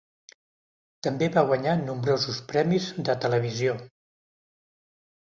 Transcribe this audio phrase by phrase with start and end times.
[1.07, 3.81] També va guanyar nombrosos premis de televisió.